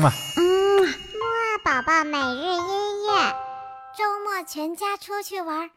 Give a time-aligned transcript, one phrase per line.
[0.00, 0.10] 嘛。
[0.36, 3.36] 嗯，木二宝宝每日音乐，
[3.96, 5.70] 周末全家出去玩，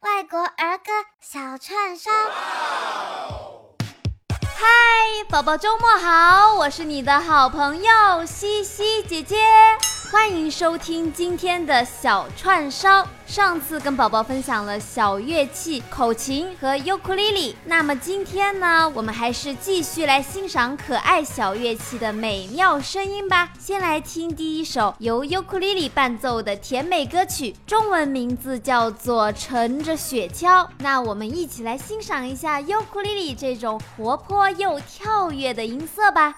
[0.00, 2.10] 外国儿歌小串烧。
[4.42, 9.36] 嗨，宝宝周末好，我是你的好朋友西西姐姐。
[10.12, 13.08] 欢迎收听今天的小串烧。
[13.24, 23.54] 上次跟宝宝分享了小乐器口琴和尤克里里，那么今天呢，我们还是继续来欣赏可爱小乐器的美妙声音吧。
[23.58, 30.62] 先来听第一首由尤克里里伴奏的甜美歌曲，中文名字叫做《乘着雪橇》。
[30.80, 36.34] 那我们一起来欣赏一下尤克里里这种活泼又跳跃的音色吧。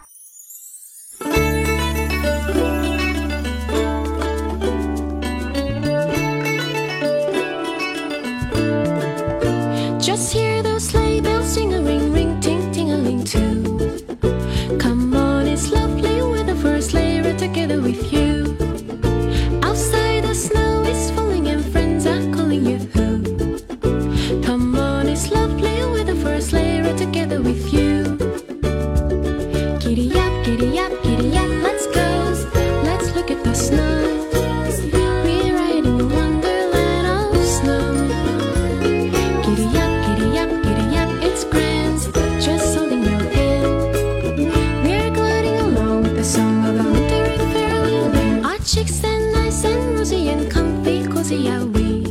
[49.54, 52.02] Nice and rosy and comfy, cozy are we.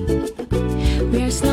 [1.12, 1.53] We're snuggled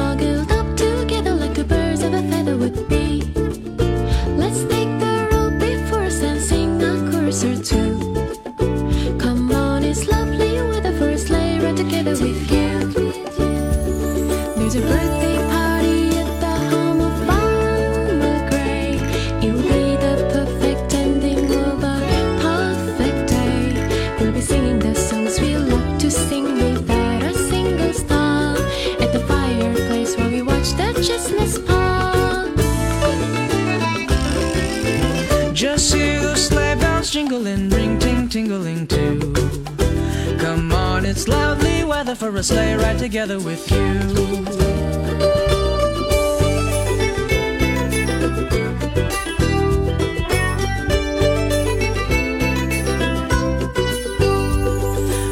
[42.21, 43.79] for a sleigh ride together with you.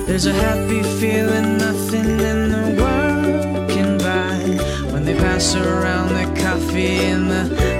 [0.06, 6.40] There's a happy feeling nothing in the world can buy when they pass around the
[6.40, 7.77] coffee and the.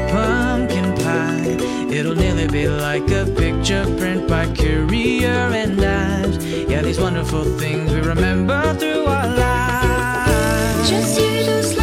[2.09, 6.43] It'll nearly be like a picture print by Currier and Ives.
[6.43, 10.89] Yeah, these wonderful things we remember through our lives.
[10.89, 11.75] Just hear those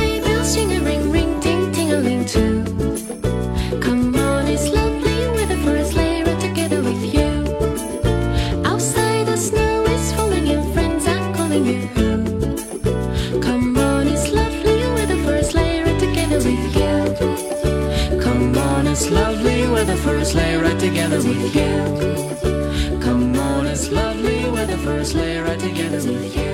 [19.05, 22.99] it's lovely with the first sleigh ride together with you.
[22.99, 26.45] Come on, it's lovely with the first sleigh ride together with you.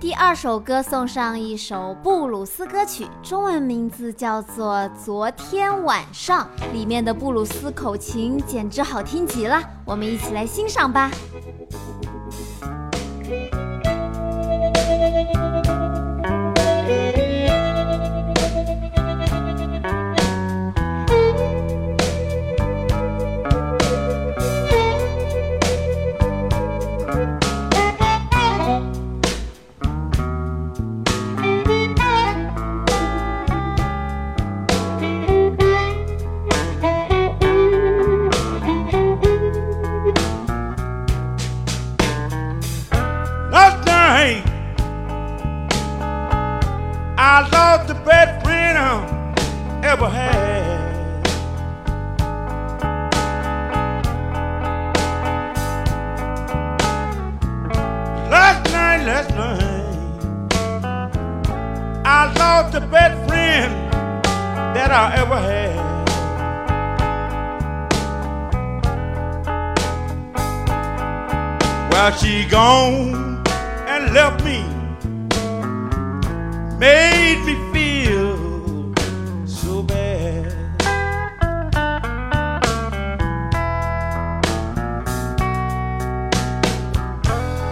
[0.00, 11.10] 第二首歌送上一首布鲁斯歌曲，中文名字叫做《昨天晚上》，里面的布鲁斯口琴简直好听极了，我们一起来欣赏吧。
[65.08, 65.76] I ever had.
[71.90, 73.42] Well, she gone
[73.88, 74.60] and left me,
[76.78, 78.36] made me feel
[79.46, 80.52] so bad.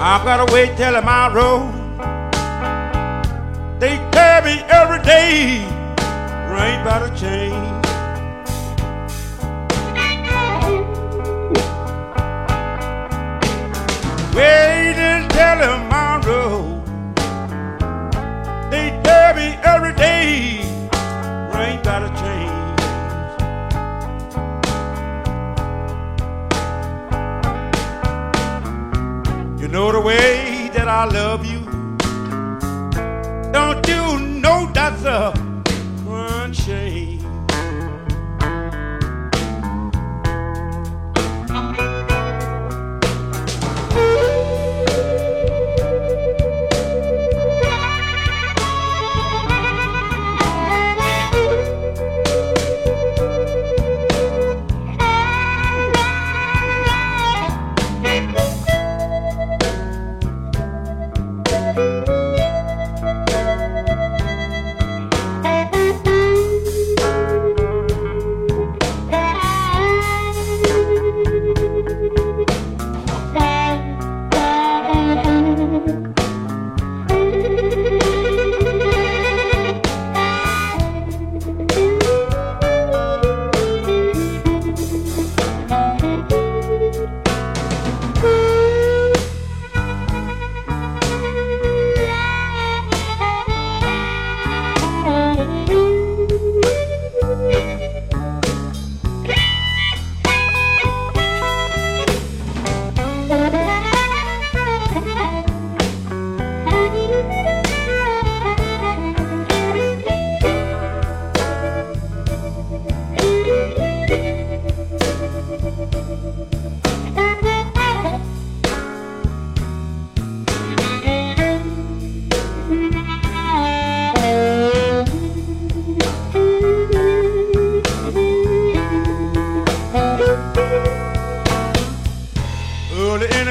[0.01, 1.71] I've gotta wait till tomorrow.
[3.79, 5.76] They tell me every day,
[6.59, 7.87] ain't about to change.
[14.35, 14.77] Wait
[15.89, 16.85] my road.
[18.71, 20.61] They tell me every day,
[21.55, 22.67] ain't about to change.
[29.61, 31.61] You know the way that I love you.
[33.53, 35.36] Don't you know that's a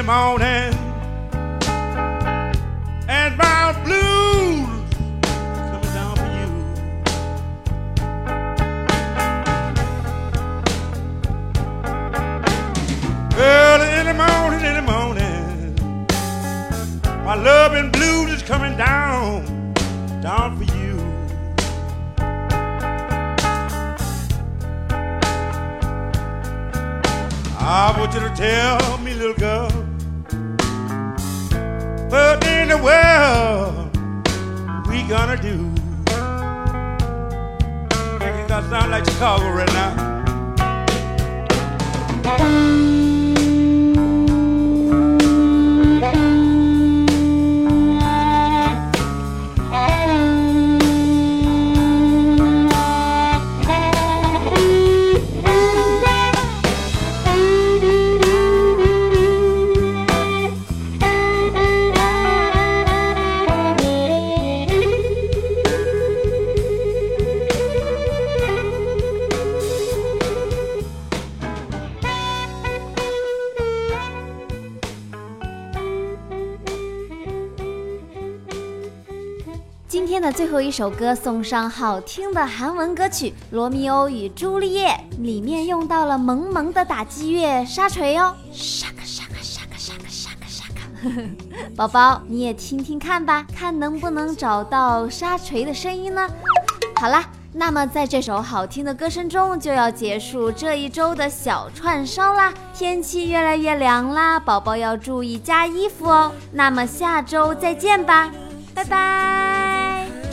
[0.06, 0.72] morning
[3.08, 4.68] and my blues
[5.68, 6.48] coming down for you.
[13.36, 15.74] Early in the morning, in the morning,
[17.24, 19.74] my love and blues is coming down,
[20.20, 20.94] down for you.
[27.58, 29.68] Ah, I want you to tell me, little girl,
[32.16, 33.94] what in the world
[34.88, 35.56] we gonna do?
[38.24, 40.16] It gonna sound like Chicago right now.
[80.36, 84.88] 最后一首歌送上好听的韩文歌曲《罗密欧与朱丽叶》，
[85.22, 91.22] 里面用到了萌萌的打击乐沙锤哦，沙克沙克沙克沙克沙克沙克。
[91.74, 96.28] 宝宝你也听听看吧，看能不能找到沙锤的声音呢？
[96.96, 97.24] 好啦，
[97.54, 102.52] 那么在这首好听的歌声中，就要结束这一周的小串烧啦。
[102.74, 106.30] 天气越来越凉啦，宝宝要注意加衣服哦。
[106.52, 108.30] 那么下周再见吧，
[108.74, 109.55] 拜拜，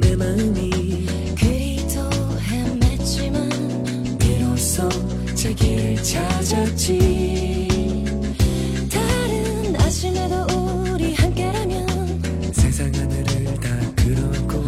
[0.00, 1.06] 내 마음이
[1.38, 2.10] 그리도
[2.48, 4.88] 헤맸지만 비로소
[5.34, 7.68] 제 길 찾았지.
[8.90, 10.46] 다른 아침에도
[10.92, 14.58] 우리 함께라면 세상 하늘을 다 끌어안고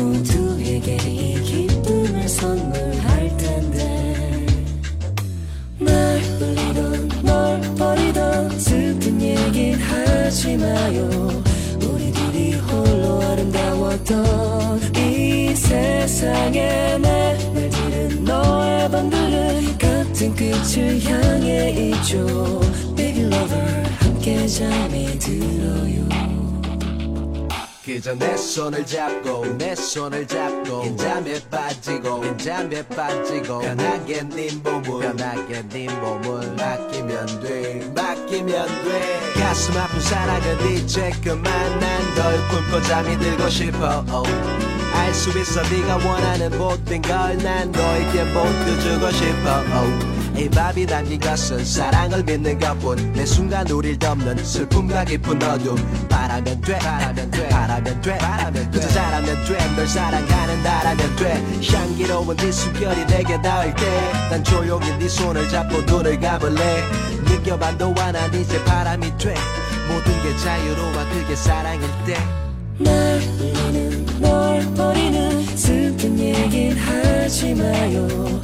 [0.00, 4.46] 모두에게 이 기쁨을 선물할 텐데.
[5.78, 11.21] 날 울리던 널 버리던 슬픈 얘긴 하지 마요
[20.62, 22.60] 끝을 향해 있죠.
[22.96, 26.02] Baby lover 함께 잠이 들어요.
[27.84, 35.62] 그저 내 손을 잡고 내 손을 잡고 긴장에 빠지고 긴장에 빠지고 편하게 네 몸을 편하게
[35.68, 39.20] 네 몸을 맡기면 돼 맡기면 돼.
[39.34, 41.42] 가슴 아픈 사랑은 이제 그만
[41.80, 44.04] 난널 품고 잠이 들고 싶어.
[44.94, 51.64] 알수 있어 네가 원하는 모든 걸 난 너에게 모두 주고 싶어 이 밥이 담긴 것은
[51.64, 53.12] 사랑을 믿는 것뿐.
[53.12, 55.76] 내 순간 우릴 덮는 슬픔과 깊은 어둠.
[56.08, 58.70] 바라면 돼 바라면 돼 바라면 돼 바라면 돼.
[58.70, 61.44] 그저 잘하면 돼널 사랑하는 나라면 돼.
[61.70, 66.82] 향기로운 네 숨결이 내게 닿을 때난 조용히 네 손을 잡고 눈을 감을래.
[67.24, 69.34] 느껴봐도 와난 이제 바람이 돼.
[69.88, 72.16] 모든 게 자유로워 그게 사랑일 때.
[72.78, 78.41] 날 울리는 널 버리는 슬픈 얘긴 하지 마요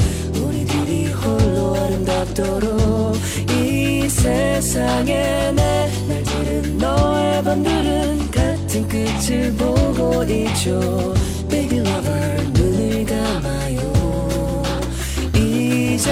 [2.28, 3.16] 아름답도록
[3.50, 11.14] 이 세상에 내날 지른 너의 밤들은 같은 끝을 보고 있죠.
[11.48, 14.62] Baby lover 눈을 감아요.
[15.34, 16.10] 이제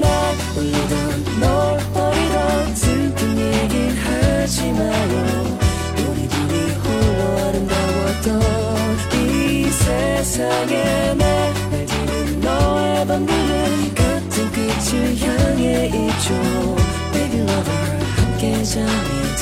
[0.00, 5.58] 날 울리던 널 버리던 슬픈 얘긴 하지 마요.
[5.96, 8.40] 우리 둘이 홀로 아름다웠던
[9.14, 10.97] 이 세상에
[15.96, 16.34] 있죠
[17.12, 19.37] Baby lover 함께 잠이